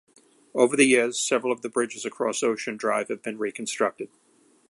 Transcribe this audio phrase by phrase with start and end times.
[0.55, 4.09] Over the years, several of the bridges along Ocean Drive have been reconstructed.